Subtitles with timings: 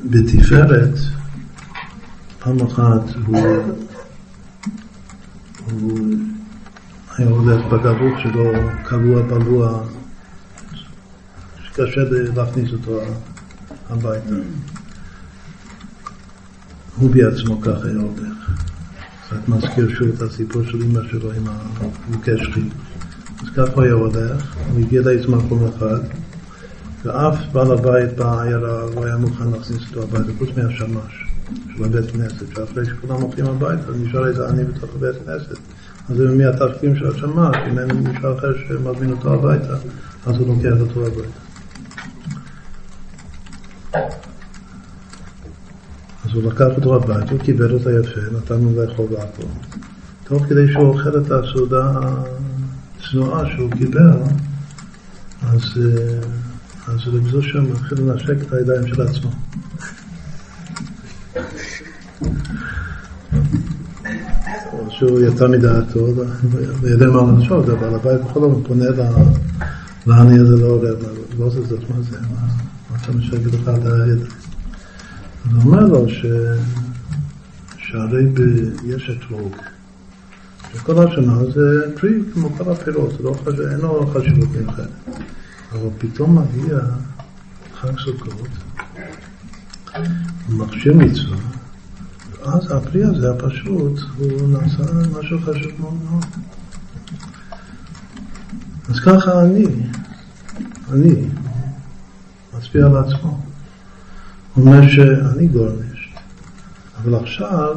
[0.00, 0.94] בתפארת,
[2.38, 3.36] פעם אחת הוא,
[5.70, 5.98] הוא
[7.16, 8.52] היה הולך בגבות שלו
[8.84, 9.82] קבוע בלוע,
[11.64, 12.00] שקשה
[12.34, 13.00] להכניס אותו
[13.90, 14.34] הביתה.
[16.96, 18.62] הוא בעצמו ככה היה הולך.
[19.26, 22.40] קצת מזכיר שוב את הסיפור של אמא שלו עם המוקש.
[23.42, 26.00] אז ככה הוא היה הולך, הוא הגיע לאיזה מקום אחד,
[27.04, 31.24] ואף בעל הבית בעיירה לא היה מוכן להכניס אותו הביתה, חוץ מהשמש
[31.76, 35.58] של הבית כנסת, שאחרי שכולם הולכים הביתה, נשאר איזה עני בתוך הבית כנסת.
[36.10, 39.74] אז זה מהתפקידים של השמש, אם אין מישהו אחר שמזמין אותו הביתה,
[40.26, 41.38] אז הוא לוקח אותו הביתה.
[46.24, 49.42] אז הוא לקח אותו הביתה, הוא קיבל אותה יפה, נתן לו לאכול והכל.
[50.24, 51.92] תוך כדי שהוא אוכל את הסעודה
[52.98, 54.12] הצנועה שהוא קיבל,
[55.42, 56.20] אז, אה,
[56.86, 59.30] אז רב זושר מתחיל לנשק את הידיים של עצמו.
[64.88, 66.08] שהוא יצא מדעתו,
[66.80, 68.84] ויודע מה לנשוק, אבל הבית בכל זאת פונה
[70.06, 70.90] לעני הזה לא עולה,
[71.38, 72.16] לא עושה זאת, מה זה,
[72.90, 74.26] מה אתה משגע לך את הידיים?
[75.44, 76.26] אז הוא אומר לו ש...
[77.76, 78.26] שהרי.
[78.84, 79.56] יש אתרוג,
[80.72, 83.60] שכל השנה זה פרי כמו כל הפירות, לא חש...
[83.70, 84.88] אין לו חשיבות מיוחדת.
[85.72, 86.78] אבל פתאום מגיע
[87.80, 88.48] חג סוכות,
[90.48, 91.38] מכשיר מצווה,
[92.40, 94.82] ואז הפרי הזה הפשוט, הוא נעשה
[95.18, 96.24] משהו חשוב מאוד מאוד.
[98.88, 99.66] אז ככה אני,
[100.92, 101.28] אני,
[102.58, 103.40] מצביע על עצמו.
[104.54, 106.10] הוא אומר שאני גורנישט,
[107.02, 107.76] אבל עכשיו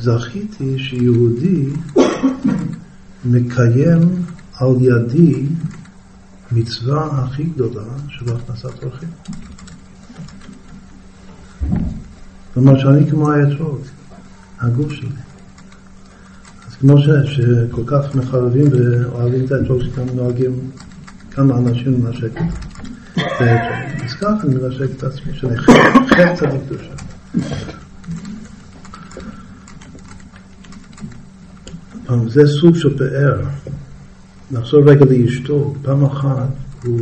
[0.00, 1.66] זכיתי שיהודי
[3.24, 4.00] מקיים
[4.54, 5.46] על ידי
[6.52, 9.08] מצווה הכי גדולה של הכנסת אורחים.
[12.54, 13.80] כלומר שאני כמו האתרוג,
[14.60, 15.08] הגוף שלי.
[16.66, 20.70] אז כמו ש, שכל כך מחרבים ואוהבים את האתרוג שגם נוהגים
[21.30, 22.32] כמה אנשים לנשק
[23.12, 24.04] את האתרוג.
[24.04, 26.94] אז ככה אני מנשק את עצמי, שאני חלק צדיק קדושה.
[32.30, 33.40] זה סוג של פאר.
[34.50, 36.48] נחזור רגע לאשתו, פעם אחת
[36.84, 37.00] הוא,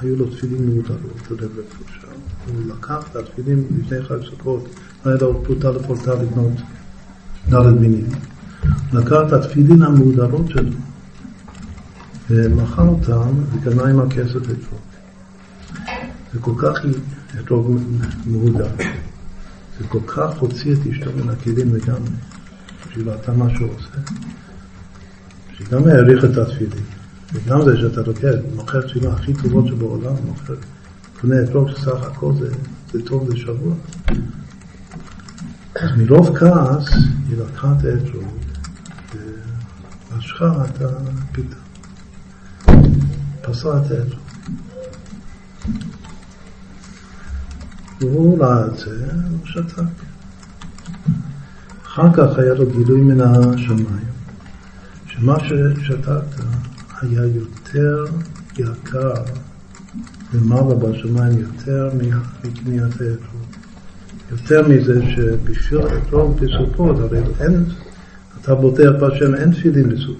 [0.00, 2.08] היו לו תפילין מאותרות, אתה יודע איפה שם.
[2.46, 4.68] הוא לקח את התפילין לפני חג סוכות,
[5.04, 6.52] היה לו פרוטה לפורטה לקנות
[7.48, 8.06] דלת מינים.
[8.92, 10.72] לקח את התפילין המהודרות שלו
[12.30, 14.80] ומכר אותם וקנה עם הכסף אתרוג.
[16.32, 16.78] זה כל כך
[17.40, 17.78] אתרוג
[18.26, 18.68] מהודר.
[19.78, 22.10] זה כל כך הוציא את אשתו מן הכלים לגמרי,
[22.88, 24.12] בשביל אתה מה שהוא עושה.
[25.58, 26.84] שגם העריך את התפילין,
[27.32, 30.54] וגם זה שאתה לוקח, מוכר תפילה הכי טובות שבעולם, מוכר,
[31.20, 32.50] קונה אתרוג שסך הכל זה,
[32.92, 33.74] זה טוב לשבוע.
[35.74, 36.88] אז מרוב כעס
[37.28, 38.24] היא לקחה את האתרוג
[40.12, 41.56] ומשכה את הפיתה.
[43.42, 44.28] פסעה את האתרוג.
[48.00, 49.82] והוא ראה את זה, הוא שתק.
[51.86, 54.17] אחר כך היה לו גילוי מן השמיים,
[55.18, 56.42] שמה ששתקת
[57.02, 58.04] היה יותר
[58.58, 59.12] יקר
[60.34, 61.90] למעלה בשמיים, יותר
[62.44, 63.48] מקניית האתרוג.
[64.30, 67.64] יותר מזה שבשביל אתרוג בסוכות, הרי אין,
[68.40, 70.16] אתה בוטח בהשם, אין תפילין בסוכות.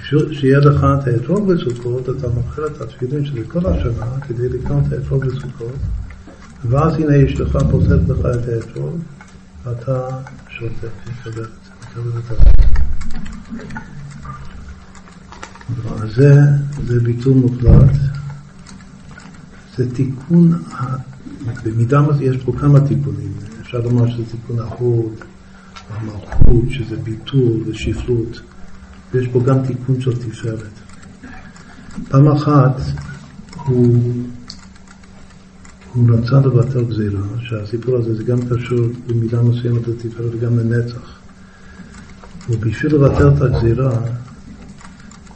[0.00, 4.84] בשביל שיהיה לך את האתרוג בסוכות, אתה מוכר את התפילין של כל השנה כדי לקנות
[4.88, 5.76] את האתרוג בסוכות,
[6.64, 8.98] ואז הנה אשתך פוסט לך את האתרוג,
[9.64, 10.08] ואתה
[10.48, 12.85] שותק, מקבל את זה,
[16.16, 16.34] זה.
[16.86, 17.96] זה, ביטול מוחלט,
[19.76, 20.52] זה תיקון
[21.64, 25.14] במידה מסוימת יש פה כמה תיקונים, אפשר לומר שזה תיקון ההוד,
[25.90, 28.40] המלכות, שזה ביטול ושפלות,
[29.12, 30.80] ויש פה גם תיקון של תפארת.
[32.08, 32.80] פעם אחת
[33.64, 34.12] הוא,
[35.92, 41.25] הוא רצה לבטל גזירה, שהסיפור הזה זה גם קשור במידה מסוימת לתפארת וגם לנצח.
[42.50, 43.98] ובשביל לבטל את הגזירה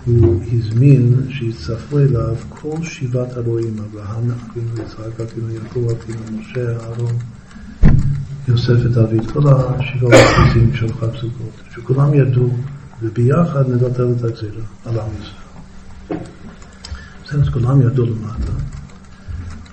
[0.05, 7.17] הוא הזמין שיצטרפו אליו כל שבעת הרועים, אברהם, אבינו, יצחק, אבינו, יעקב, אבינו, משה, אהרון,
[8.49, 12.51] יוסף ודוד, כל השבעה האחוזים של חג סוכות, שכולם ידעו,
[13.03, 16.21] וביחד נבטל את הגזירה על עם ישראל.
[17.25, 18.53] בסדר, כולם ידעו למטה,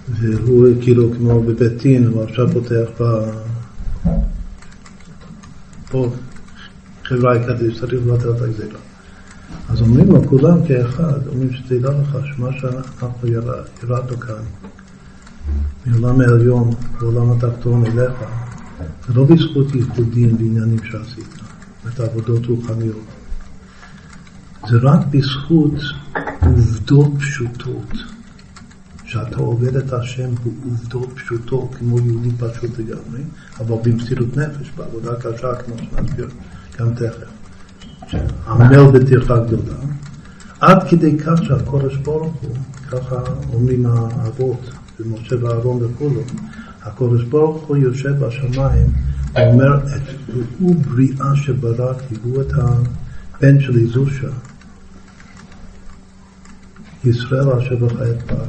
[0.10, 2.88] והוא כאילו כמו בבית דין, הוא עכשיו פותח.
[5.90, 6.12] פה
[7.08, 8.80] חברה קדיש, צריך לבטל את הגזירה.
[9.70, 13.28] אז אומרים לו כולם כאחד, אומרים שתדע לך שמה שאנחנו
[13.84, 14.44] ירדנו כאן,
[15.86, 16.70] מעולם העליון
[17.02, 18.14] לעולם התחתון אליך,
[19.08, 21.36] זה לא בזכות ייחודים ועניינים שעשית,
[21.88, 23.06] את העבודות רוחניות.
[24.70, 25.74] זה רק בזכות
[26.42, 27.94] עובדות פשוטות.
[29.06, 33.22] שאתה עובד את השם הוא עובדות פשוטות, כמו יהודי פשוט לגמרי,
[33.60, 36.28] אבל במסירות נפש, בעבודה קשה, כמו שנסביר
[36.80, 37.28] גם תכף.
[38.48, 39.78] עמל בטרחה גדולה,
[40.60, 42.56] עד כדי כך שהקודש ברוך הוא,
[42.92, 43.16] ככה
[43.54, 46.22] אומרים האבות, ומשה ואהרון וכולו,
[46.84, 48.88] הקודש ברוך הוא יושב בשמיים,
[49.38, 49.80] אומר,
[50.60, 54.28] הוא בריאה שבראתי, הוא את הבן שלי זושה,
[57.06, 58.44] ישראל אשר בחיית בר.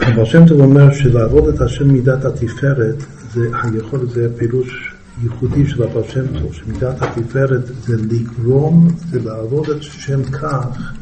[0.00, 5.82] אבל שם טוב אומר שלעבוד את השם מידת התפארת, זה היכולת, זה פירוש ייחודי של
[5.82, 10.92] הבעל שם טוב, שמידת התפארת זה לגרום, זה לעבוד את השם כך,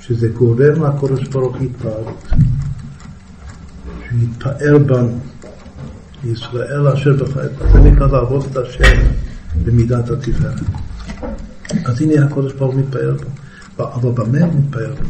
[0.00, 2.28] שזה גורם לקודש ברוך התפארות.
[4.08, 5.18] שיתפאר בנו,
[6.24, 9.06] ישראל אשר בחיית, זה נקרא לעבוד את השם
[9.64, 10.60] במידת התפארת.
[11.84, 13.16] אז הנה הקודש ברוך מתפאר
[13.76, 15.08] בו, אבל במה הוא מתפאר בו?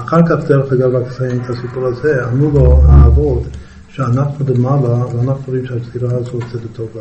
[0.00, 3.46] אחר כך, דרך אגב, רק אסיים את הסיפור הזה, אמרו לו האבות
[3.92, 7.00] שאנחנו למעלה ואנחנו רואים שהסתירה הזאת זה לטובה.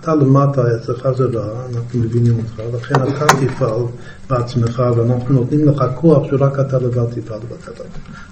[0.00, 3.82] אתה למטה, אצלך זה רע, אנחנו מבינים אותך, לכן אתה תפעל
[4.30, 7.84] בעצמך ואנחנו נותנים לך כוח שרק אתה לבד תפעל בקטע.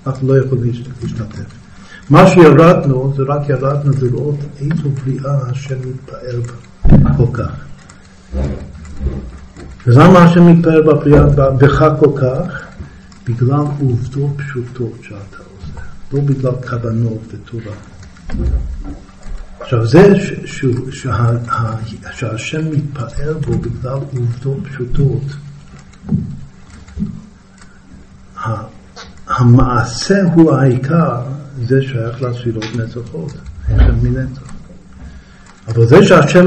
[0.07, 1.55] אנחנו לא יכולים להשתתף.
[2.11, 6.41] מה שירדנו, זה רק ירדנו לראות איזו בריאה השם מתפאר
[6.85, 7.53] בה כל כך.
[9.87, 10.83] ולמה השם מתפאר
[11.59, 12.67] בך כל כך?
[13.29, 15.58] בגלל עובדות פשוטות שאתה עושה,
[16.13, 17.71] לא בגלל כוונות וטובה.
[19.61, 21.35] עכשיו זה ש, ש, שה,
[22.13, 25.23] שהשם מתפאר בו בגלל עובדות פשוטות,
[29.27, 31.23] המעשה הוא העיקר,
[31.67, 33.33] זה שייך לספירות נצחות,
[33.69, 34.43] החל מנצח.
[35.69, 36.47] אבל זה שהשם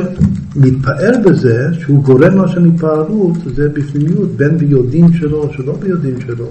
[0.56, 6.50] מתפאר בזה, שהוא גורם לשם התפארות, זה בפנימיות, בין ביודעים שלו או שלא ביודעים שלו,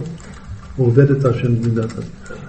[0.76, 2.39] הוא עובד את השם במידת התפארת.